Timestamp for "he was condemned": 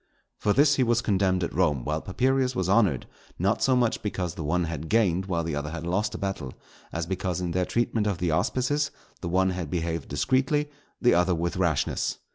0.77-1.43